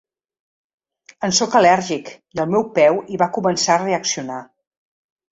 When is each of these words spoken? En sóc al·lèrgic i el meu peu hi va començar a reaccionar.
En 1.27 1.33
sóc 1.39 1.57
al·lèrgic 1.59 2.09
i 2.37 2.41
el 2.43 2.49
meu 2.53 2.65
peu 2.77 2.97
hi 3.11 3.19
va 3.23 3.27
començar 3.35 3.75
a 3.75 3.83
reaccionar. 3.83 4.39